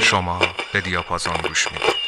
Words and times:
شما 0.00 0.38
به 0.72 0.80
دیاپازون 0.80 1.34
گوش 1.48 1.68
می‌دید. 1.72 1.98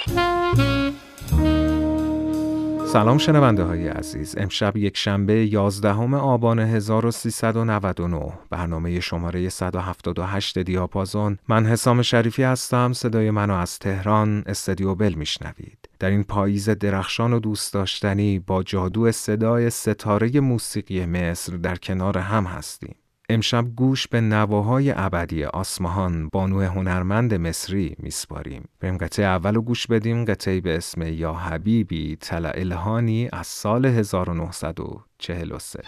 سلام 2.87 3.19
شنونده 3.19 3.63
های 3.63 3.89
عزیز. 3.89 4.35
امشب 4.39 4.77
یک 4.77 4.97
شنبه 4.97 5.47
11 5.47 6.17
آبان 6.17 6.59
1399 6.59 8.33
برنامه 8.51 9.01
شماره 9.01 9.49
178 9.49 10.59
دیاپازون. 10.59 11.39
من 11.49 11.67
حسام 11.67 12.03
شریفی 12.03 12.43
هستم. 12.43 12.93
صدای 12.93 13.31
منو 13.31 13.55
از 13.55 13.79
تهران 13.79 14.43
استدیو 14.47 14.95
بل 14.95 15.15
میشنوید. 15.15 15.80
در 16.01 16.11
این 16.11 16.25
پاییز 16.25 16.69
درخشان 16.69 17.33
و 17.33 17.41
دوست 17.41 17.75
داشتنی 17.75 18.39
با 18.39 18.63
جادو 18.63 19.13
صدای 19.13 19.71
ستاره 19.71 20.41
موسیقی 20.41 21.07
مصر 21.07 21.57
در 21.57 21.77
کنار 21.77 22.19
هم 22.19 22.45
هستیم. 22.45 22.95
امشب 23.29 23.65
گوش 23.77 24.09
به 24.09 24.21
نواهای 24.21 24.93
ابدی 24.97 25.45
آسمهان 25.45 26.29
بانو 26.29 26.61
هنرمند 26.61 27.35
مصری 27.35 27.97
میسپاریم. 27.99 28.65
بریم 28.81 28.97
قطعه 28.97 29.27
اول 29.27 29.57
و 29.57 29.63
گوش 29.63 29.87
بدیم. 29.87 30.25
قطعه 30.25 30.61
به 30.61 30.77
اسم 30.77 31.03
یا 31.03 31.33
حبیبی 31.33 32.17
تلا 32.17 32.51
الهانی 32.51 33.29
از 33.33 33.47
سال 33.47 33.87
1943 33.87 35.83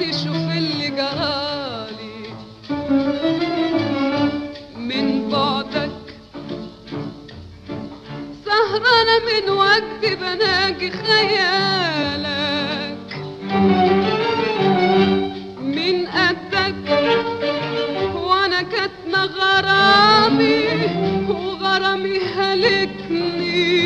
الحقني 0.00 0.12
شوف 0.12 0.56
اللي 0.56 0.90
جرالي 0.90 2.20
من 4.76 5.28
بعدك 5.28 5.90
سهرانة 8.44 9.16
من 9.28 9.44
وجدي 9.50 10.12
بناجي 10.16 10.90
خيالك. 10.90 12.30
من 15.60 16.06
قدك 16.06 16.86
وأنا 18.14 18.62
كاتمة 18.62 19.24
غرامي 19.24 20.64
وغرامي 21.28 22.18
هلكني. 22.18 23.80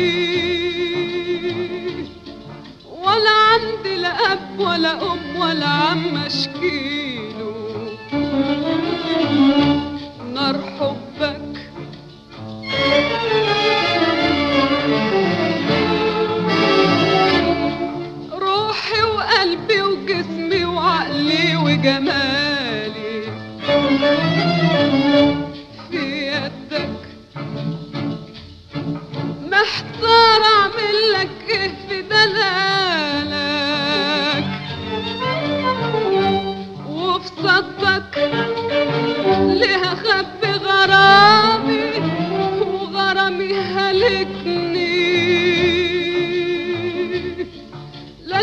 ولا 2.89 3.35
عندي 3.51 3.95
لا 3.95 4.33
أب 4.33 4.59
ولا 4.59 4.91
أم 5.13 5.24
والعم 5.39 6.17
اشكي 6.17 6.64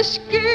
scared 0.02 0.51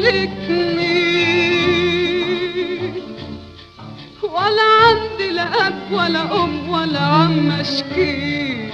هلكني 0.00 1.10
ولا 4.22 4.68
عندي 4.86 5.30
لا 5.30 5.66
أب 5.66 5.92
ولا 5.92 6.44
أم 6.44 6.68
ولا 6.70 7.00
عم 7.00 7.50
أشكيله. 7.50 8.70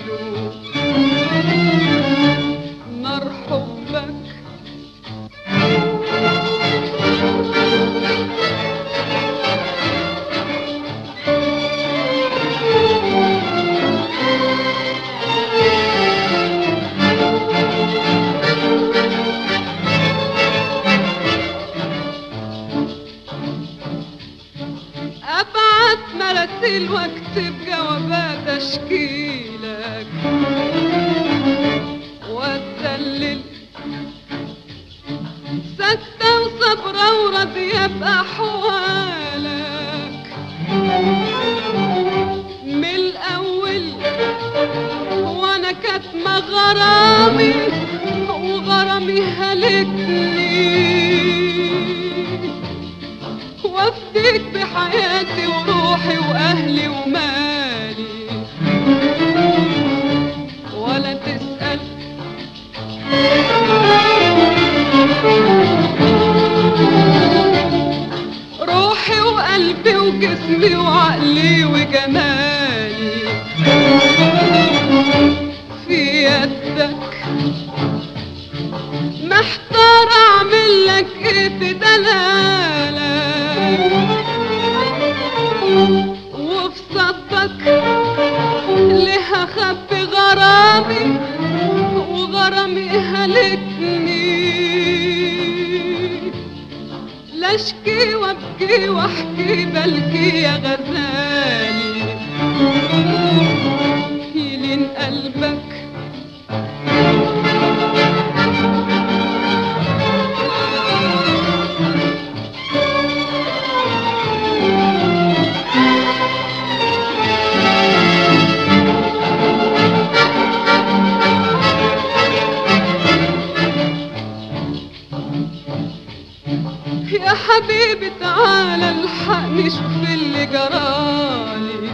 يا 127.20 127.34
حبيبي 127.34 128.12
تعالى 128.20 128.90
الحقني 128.90 129.70
شوف 129.70 130.10
اللي 130.12 130.46
جرالي 130.46 131.90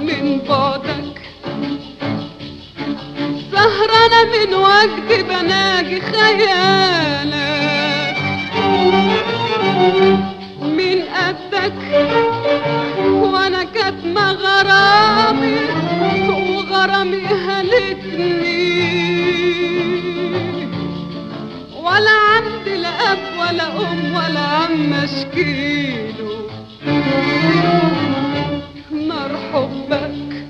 من 0.00 0.40
بعدك 0.48 1.16
سهرانة 3.52 4.20
من 4.32 4.54
وجدي 4.54 5.22
بناجي 5.22 6.00
خيالك. 6.00 6.56
من 10.62 11.02
قدك 11.16 11.80
وأنا 13.06 13.62
كاتمة 13.64 14.32
غرامي 14.32 15.56
وغرامي 16.28 17.22
هلكني 17.26 18.55
ولا 23.46 23.92
ام 23.92 24.14
ولا 24.14 24.40
عم 24.40 24.92
اشكيله 24.92 26.50
نار 29.08 29.36
حبك 29.36 30.46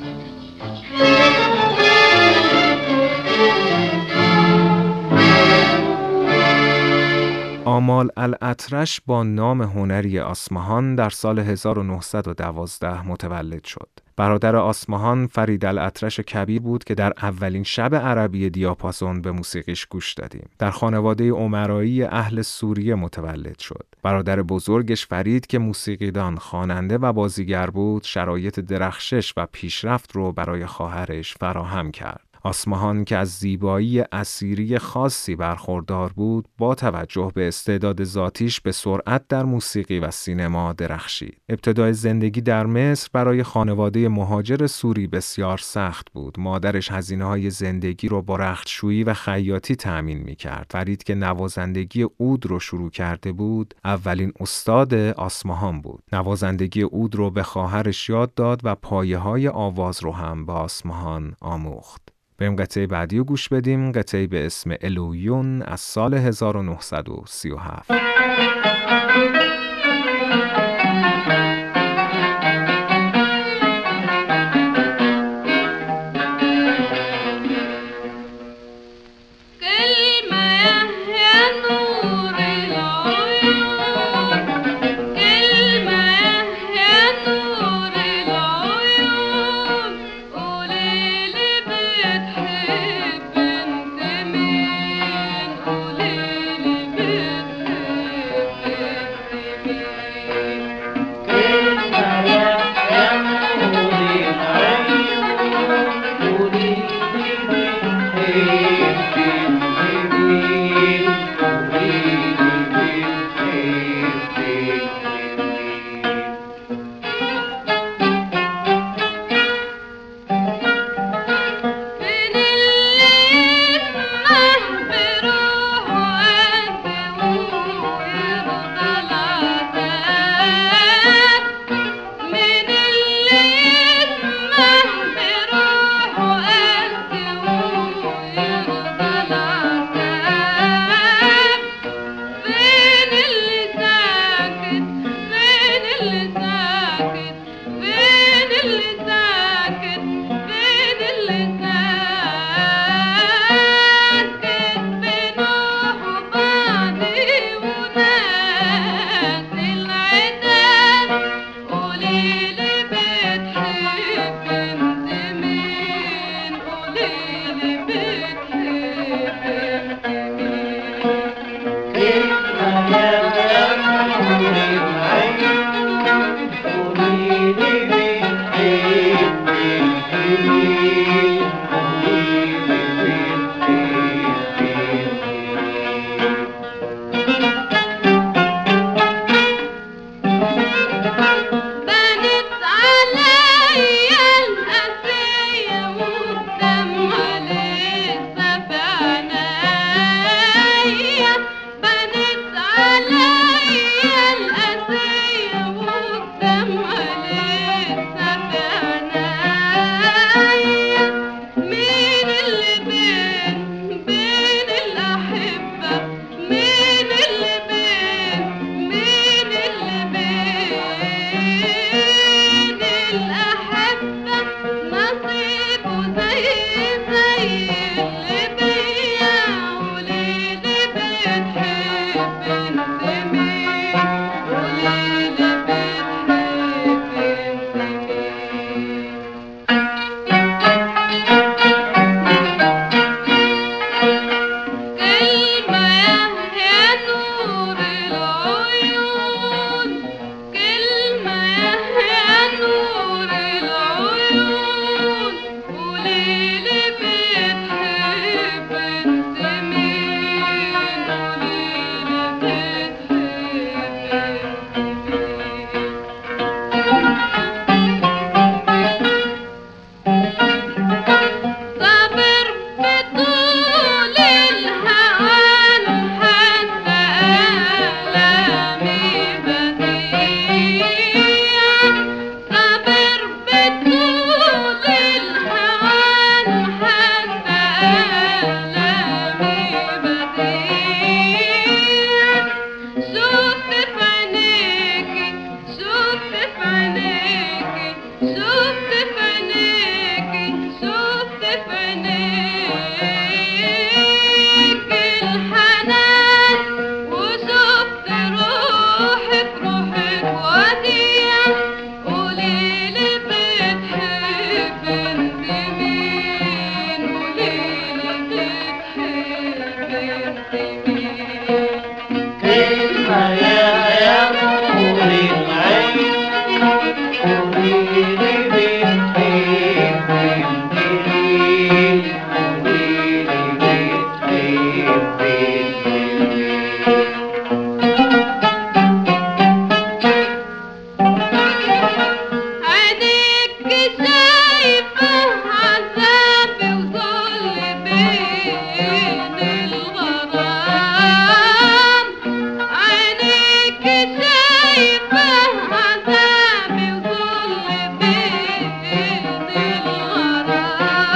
آمال 7.66 8.10
الاطرش 8.18 9.00
با 9.06 9.22
نام 9.22 9.62
هنری 9.62 10.20
آسمهان 10.20 10.94
در 10.94 11.10
سال 11.10 11.38
1912 11.38 13.02
متولد 13.02 13.64
شد. 13.64 14.05
برادر 14.16 14.56
آسمهان 14.56 15.26
فرید 15.26 15.64
الاطرش 15.64 16.20
کبیر 16.20 16.60
بود 16.60 16.84
که 16.84 16.94
در 16.94 17.12
اولین 17.22 17.62
شب 17.62 17.94
عربی 17.94 18.50
دیاپازون 18.50 19.22
به 19.22 19.32
موسیقیش 19.32 19.86
گوش 19.86 20.14
دادیم. 20.14 20.48
در 20.58 20.70
خانواده 20.70 21.30
عمرایی 21.30 22.02
اهل 22.02 22.42
سوریه 22.42 22.94
متولد 22.94 23.58
شد. 23.58 23.86
برادر 24.02 24.42
بزرگش 24.42 25.06
فرید 25.06 25.46
که 25.46 25.58
موسیقیدان، 25.58 26.36
خواننده 26.36 26.98
و 26.98 27.12
بازیگر 27.12 27.70
بود، 27.70 28.02
شرایط 28.02 28.60
درخشش 28.60 29.32
و 29.36 29.46
پیشرفت 29.52 30.12
رو 30.12 30.32
برای 30.32 30.66
خواهرش 30.66 31.34
فراهم 31.34 31.90
کرد. 31.90 32.25
آسمهان 32.46 33.04
که 33.04 33.16
از 33.16 33.28
زیبایی 33.28 34.00
اسیری 34.00 34.78
خاصی 34.78 35.36
برخوردار 35.36 36.12
بود 36.12 36.48
با 36.58 36.74
توجه 36.74 37.32
به 37.34 37.48
استعداد 37.48 38.04
ذاتیش 38.04 38.60
به 38.60 38.72
سرعت 38.72 39.28
در 39.28 39.44
موسیقی 39.44 39.98
و 39.98 40.10
سینما 40.10 40.72
درخشید. 40.72 41.40
ابتدای 41.48 41.92
زندگی 41.92 42.40
در 42.40 42.66
مصر 42.66 43.08
برای 43.12 43.42
خانواده 43.42 44.08
مهاجر 44.08 44.66
سوری 44.66 45.06
بسیار 45.06 45.58
سخت 45.58 46.12
بود. 46.12 46.40
مادرش 46.40 46.92
هزینه 46.92 47.24
های 47.24 47.50
زندگی 47.50 48.08
رو 48.08 48.22
با 48.22 48.36
رختشویی 48.36 49.04
و 49.04 49.14
خیاطی 49.14 49.76
تأمین 49.76 50.18
می 50.18 50.34
کرد. 50.34 50.66
فرید 50.70 51.02
که 51.02 51.14
نوازندگی 51.14 52.06
اود 52.16 52.46
رو 52.46 52.60
شروع 52.60 52.90
کرده 52.90 53.32
بود 53.32 53.74
اولین 53.84 54.32
استاد 54.40 54.94
آسمهان 54.94 55.80
بود. 55.80 56.02
نوازندگی 56.12 56.82
اود 56.82 57.14
رو 57.14 57.30
به 57.30 57.42
خواهرش 57.42 58.08
یاد 58.08 58.34
داد 58.34 58.60
و 58.64 58.74
پایه 58.74 59.18
های 59.18 59.48
آواز 59.48 60.02
رو 60.02 60.12
هم 60.12 60.46
به 60.46 60.52
آسمهان 60.52 61.34
آموخت. 61.40 62.15
بریم 62.38 62.56
قطعه 62.56 62.86
بعدی 62.86 63.18
رو 63.18 63.24
گوش 63.24 63.48
بدیم 63.48 63.92
قطعه 63.92 64.26
به 64.26 64.46
اسم 64.46 64.74
الویون 64.80 65.62
از 65.62 65.80
سال 65.80 66.14
1937 66.14 67.90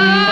Mm-hmm. 0.01 0.30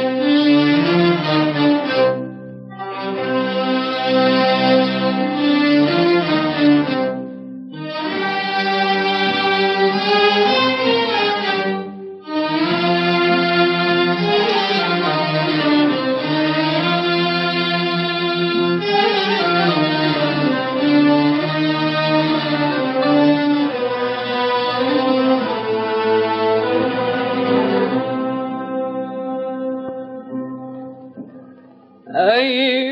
Thank 0.93 1.47
you. 1.47 1.52
لن 32.33 32.82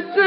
can't 0.00 0.14
do. 0.14 0.25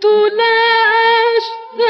tulaştı. 0.00 1.89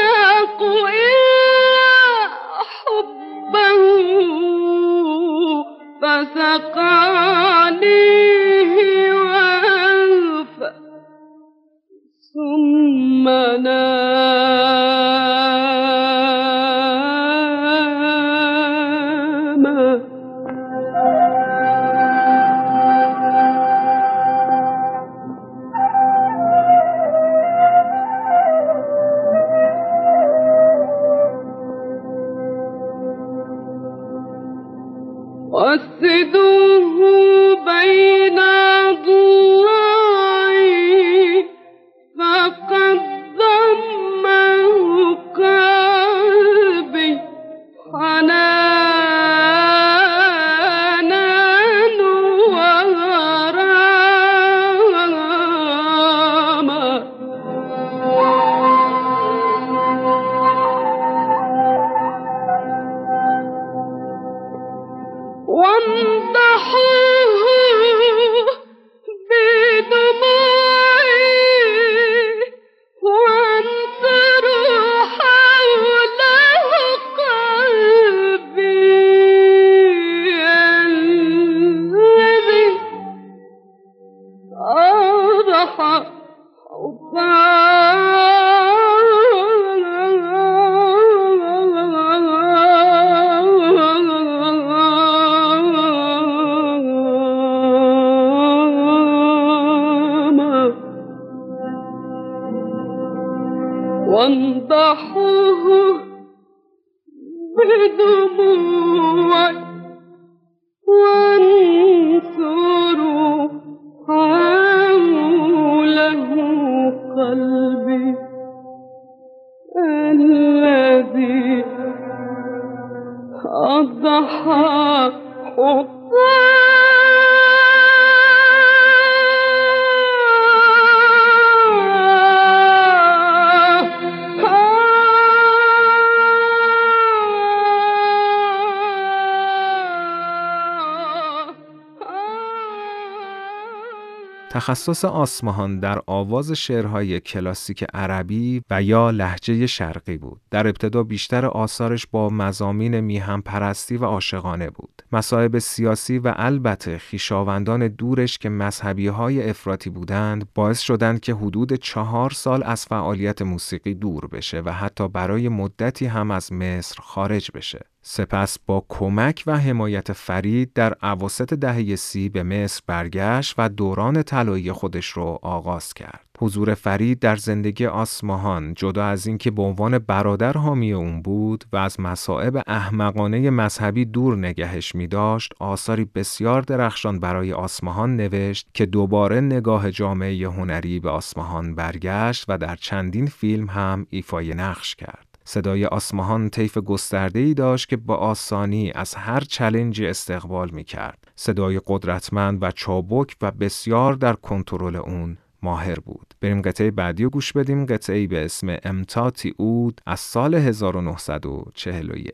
تخصص 144.61 145.05
آسمهان 145.05 145.79
در 145.79 146.01
آواز 146.07 146.51
شعرهای 146.51 147.19
کلاسیک 147.19 147.85
عربی 147.93 148.61
و 148.69 148.83
یا 148.83 149.09
لهجه 149.09 149.67
شرقی 149.67 150.17
بود. 150.17 150.41
در 150.51 150.67
ابتدا 150.67 151.03
بیشتر 151.03 151.45
آثارش 151.45 152.07
با 152.07 152.29
مزامین 152.29 152.99
میهم 152.99 153.41
پرستی 153.41 153.97
و 153.97 154.05
عاشقانه 154.05 154.69
بود. 154.69 155.01
مصائب 155.11 155.59
سیاسی 155.59 156.19
و 156.19 156.33
البته 156.35 156.97
خیشاوندان 156.97 157.87
دورش 157.87 158.37
که 158.37 158.49
مذهبی 158.49 159.07
های 159.07 159.49
افراطی 159.49 159.89
بودند 159.89 160.47
باعث 160.55 160.79
شدند 160.79 161.19
که 161.19 161.33
حدود 161.33 161.73
چهار 161.73 162.29
سال 162.29 162.63
از 162.63 162.85
فعالیت 162.85 163.41
موسیقی 163.41 163.93
دور 163.93 164.27
بشه 164.27 164.61
و 164.65 164.71
حتی 164.71 165.07
برای 165.07 165.49
مدتی 165.49 166.05
هم 166.05 166.31
از 166.31 166.53
مصر 166.53 167.01
خارج 167.01 167.51
بشه. 167.53 167.90
سپس 168.01 168.57
با 168.65 168.85
کمک 168.89 169.43
و 169.47 169.57
حمایت 169.57 170.13
فرید 170.13 170.73
در 170.73 170.93
عواسط 170.93 171.53
دهه 171.53 171.95
سی 171.95 172.29
به 172.29 172.43
مصر 172.43 172.81
برگشت 172.87 173.55
و 173.57 173.69
دوران 173.69 174.23
طلایی 174.23 174.71
خودش 174.71 175.07
رو 175.07 175.39
آغاز 175.41 175.93
کرد. 175.93 176.25
حضور 176.39 176.73
فرید 176.73 177.19
در 177.19 177.35
زندگی 177.35 177.85
آسماهان 177.85 178.73
جدا 178.73 179.05
از 179.05 179.27
اینکه 179.27 179.51
به 179.51 179.61
عنوان 179.61 179.99
برادر 179.99 180.53
حامی 180.53 180.93
اون 180.93 181.21
بود 181.21 181.65
و 181.73 181.77
از 181.77 181.99
مصائب 181.99 182.63
احمقانه 182.67 183.49
مذهبی 183.49 184.05
دور 184.05 184.37
نگهش 184.37 184.95
می 184.95 185.07
داشت 185.07 185.53
آثاری 185.59 186.05
بسیار 186.05 186.61
درخشان 186.61 187.19
برای 187.19 187.53
آسماهان 187.53 188.15
نوشت 188.15 188.67
که 188.73 188.85
دوباره 188.85 189.41
نگاه 189.41 189.91
جامعه 189.91 190.49
هنری 190.49 190.99
به 190.99 191.09
آسماهان 191.09 191.75
برگشت 191.75 192.45
و 192.47 192.57
در 192.57 192.75
چندین 192.75 193.27
فیلم 193.27 193.69
هم 193.69 194.07
ایفای 194.09 194.53
نقش 194.53 194.95
کرد. 194.95 195.30
صدای 195.45 195.85
آسمهان 195.85 196.49
طیف 196.49 196.77
گسترده‌ای 196.77 197.53
داشت 197.53 197.89
که 197.89 197.97
با 197.97 198.15
آسانی 198.15 198.91
از 198.95 199.15
هر 199.15 199.39
چلنجی 199.39 200.07
استقبال 200.07 200.69
می 200.69 200.83
کرد. 200.83 201.31
صدای 201.35 201.81
قدرتمند 201.87 202.63
و 202.63 202.71
چابک 202.71 203.35
و 203.41 203.51
بسیار 203.51 204.13
در 204.13 204.33
کنترل 204.33 204.95
اون 204.95 205.37
ماهر 205.63 205.99
بود. 205.99 206.33
بریم 206.41 206.61
قطعه 206.61 206.91
بعدی 206.91 207.23
رو 207.23 207.29
گوش 207.29 207.53
بدیم 207.53 207.85
قطعه 207.85 208.27
به 208.27 208.45
اسم 208.45 208.77
امتاتی 208.83 209.53
اود 209.57 210.01
از 210.05 210.19
سال 210.19 210.55
1941 210.55 212.31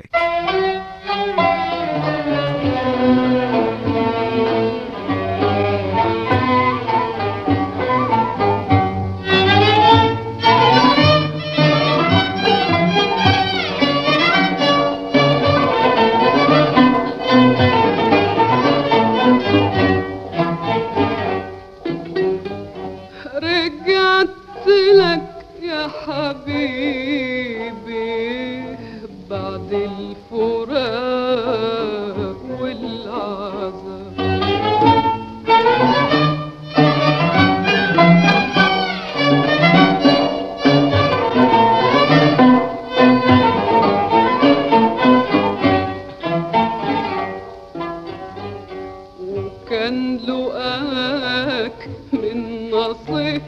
من 52.71 53.41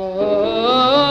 Oh. 0.00 1.07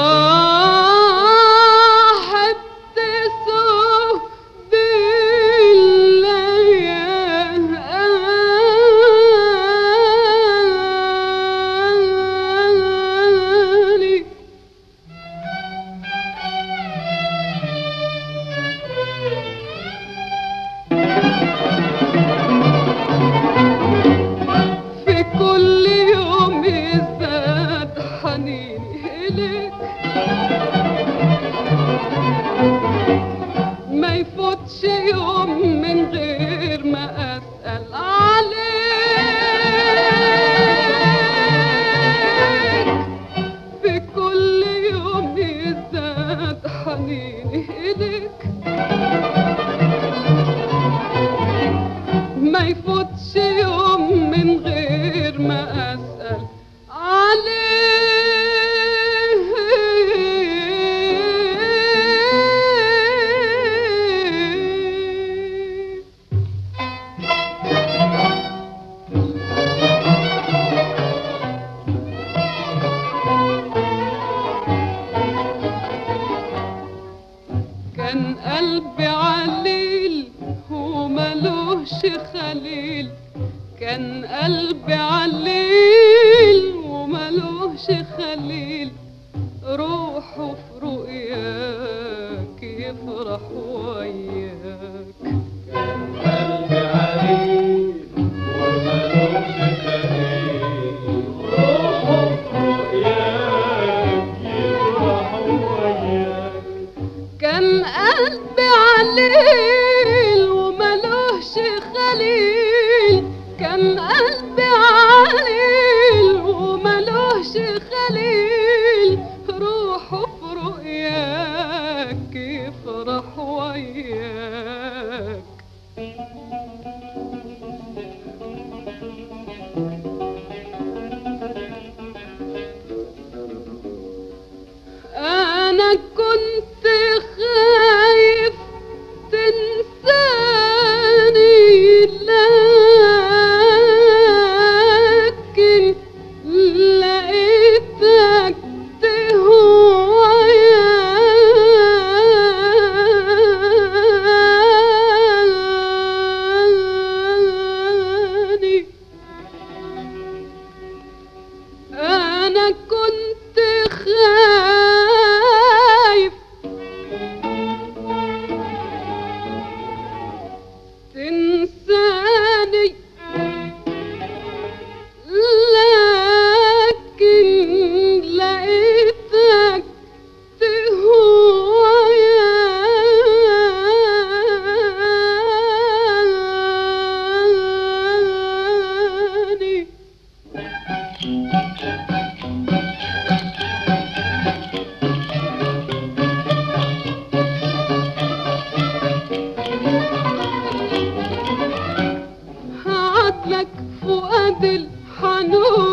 ಬಂದು 205.47 205.86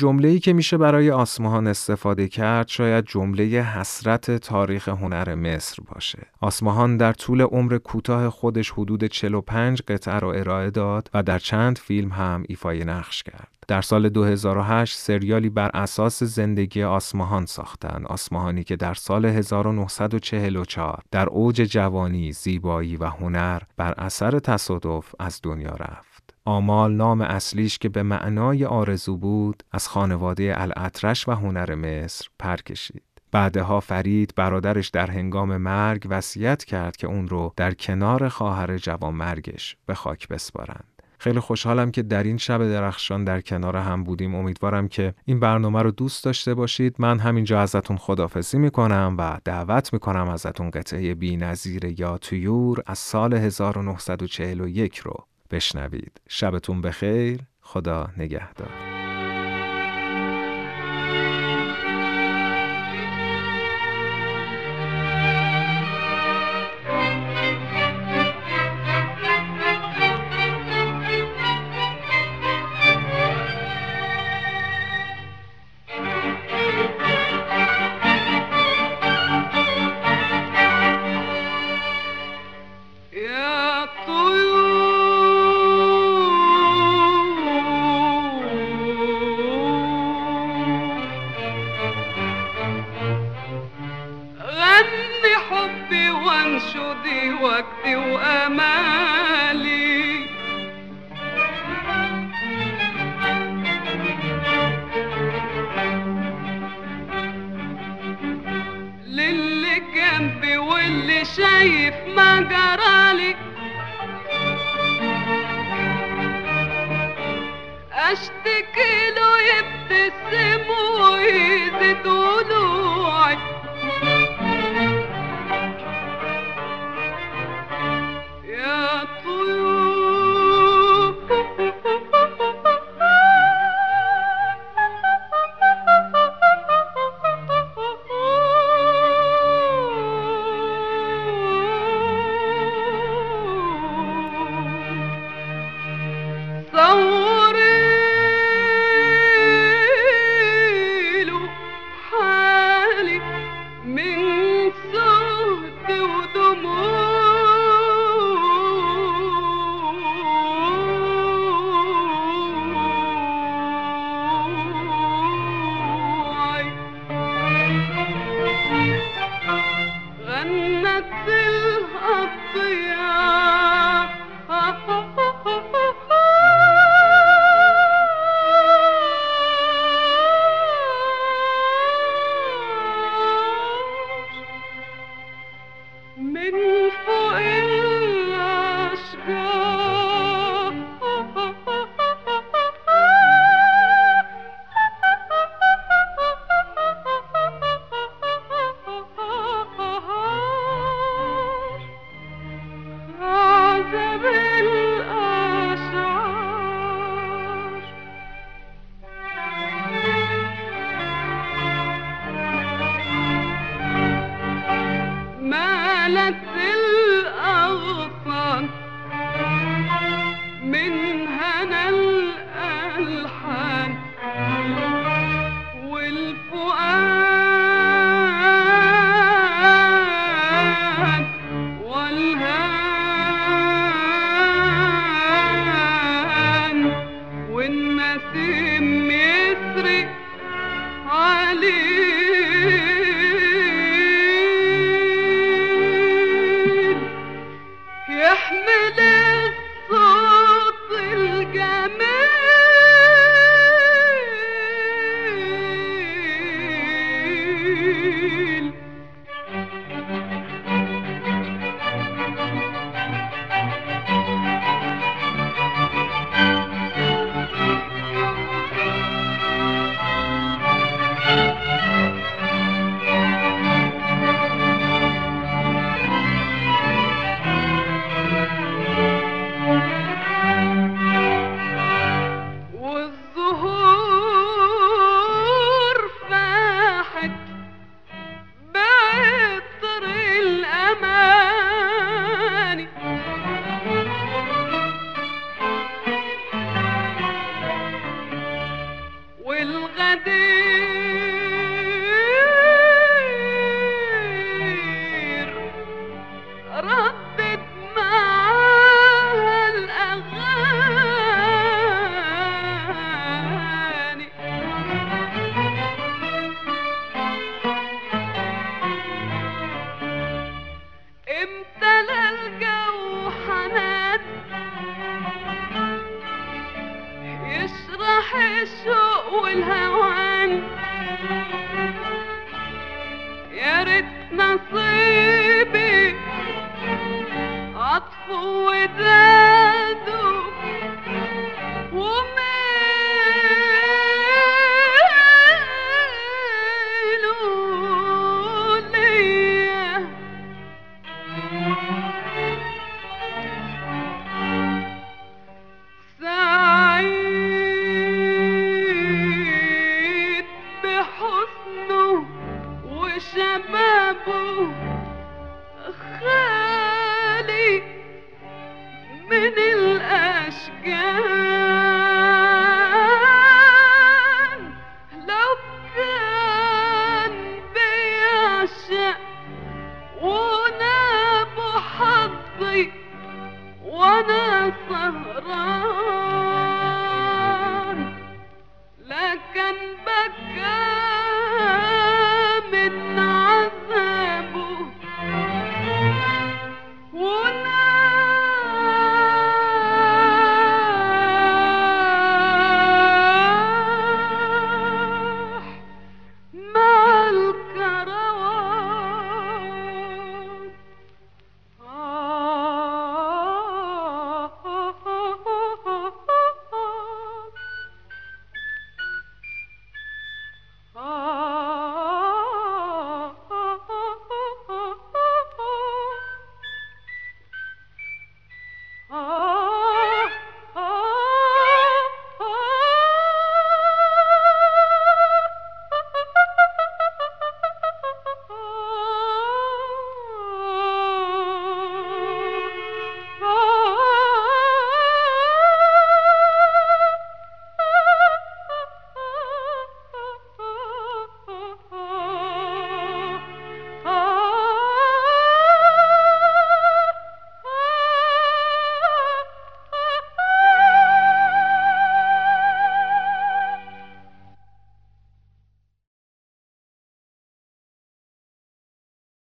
جمله‌ای 0.00 0.38
که 0.38 0.52
میشه 0.52 0.76
برای 0.78 1.10
آسمهان 1.10 1.66
استفاده 1.66 2.28
کرد 2.28 2.68
شاید 2.68 3.04
جمله 3.04 3.44
حسرت 3.44 4.30
تاریخ 4.30 4.88
هنر 4.88 5.34
مصر 5.34 5.82
باشه. 5.82 6.26
آسمهان 6.40 6.96
در 6.96 7.12
طول 7.12 7.40
عمر 7.40 7.78
کوتاه 7.78 8.30
خودش 8.30 8.70
حدود 8.70 9.04
45 9.04 9.82
قطعه 9.88 10.18
رو 10.18 10.28
ارائه 10.28 10.70
داد 10.70 11.10
و 11.14 11.22
در 11.22 11.38
چند 11.38 11.78
فیلم 11.78 12.12
هم 12.12 12.44
ایفای 12.48 12.84
نقش 12.84 13.22
کرد. 13.22 13.48
در 13.68 13.82
سال 13.82 14.08
2008 14.08 14.96
سریالی 14.96 15.50
بر 15.50 15.70
اساس 15.74 16.22
زندگی 16.22 16.82
آسمهان 16.82 17.46
ساختن 17.46 18.04
آسمهانی 18.06 18.64
که 18.64 18.76
در 18.76 18.94
سال 18.94 19.24
1944 19.24 21.02
در 21.10 21.28
اوج 21.28 21.56
جوانی، 21.56 22.32
زیبایی 22.32 22.96
و 22.96 23.04
هنر 23.04 23.62
بر 23.76 23.94
اثر 23.98 24.38
تصادف 24.38 25.14
از 25.18 25.40
دنیا 25.42 25.70
رفت. 25.80 26.09
آمال 26.50 26.92
نام 26.92 27.20
اصلیش 27.20 27.78
که 27.78 27.88
به 27.88 28.02
معنای 28.02 28.64
آرزو 28.64 29.16
بود 29.16 29.62
از 29.72 29.88
خانواده 29.88 30.54
الاطرش 30.56 31.28
و 31.28 31.32
هنر 31.32 31.74
مصر 31.74 32.28
پر 32.38 32.56
کشید. 32.56 33.02
بعدها 33.32 33.80
فرید 33.80 34.32
برادرش 34.36 34.88
در 34.88 35.10
هنگام 35.10 35.56
مرگ 35.56 36.06
وصیت 36.10 36.64
کرد 36.64 36.96
که 36.96 37.06
اون 37.06 37.28
رو 37.28 37.52
در 37.56 37.74
کنار 37.74 38.28
خواهر 38.28 38.78
جوان 38.78 39.14
مرگش 39.14 39.76
به 39.86 39.94
خاک 39.94 40.28
بسپارند. 40.28 41.02
خیلی 41.18 41.40
خوشحالم 41.40 41.90
که 41.90 42.02
در 42.02 42.22
این 42.22 42.36
شب 42.36 42.68
درخشان 42.68 43.24
در 43.24 43.40
کنار 43.40 43.76
هم 43.76 44.04
بودیم 44.04 44.34
امیدوارم 44.34 44.88
که 44.88 45.14
این 45.24 45.40
برنامه 45.40 45.82
رو 45.82 45.90
دوست 45.90 46.24
داشته 46.24 46.54
باشید 46.54 46.96
من 46.98 47.18
همینجا 47.18 47.60
ازتون 47.60 47.96
خدافزی 47.96 48.58
می‌کنم 48.58 49.16
و 49.18 49.38
دعوت 49.44 49.92
می‌کنم 49.92 50.28
ازتون 50.28 50.70
قطعه 50.70 51.14
بی 51.14 51.36
نظیر 51.36 52.00
یا 52.00 52.18
تویور 52.18 52.82
از 52.86 52.98
سال 52.98 53.34
1941 53.34 54.98
رو 54.98 55.29
بشنوید. 55.50 56.20
شبتون 56.28 56.80
بخیر. 56.80 57.40
خدا 57.60 58.08
نگهدار. 58.16 58.99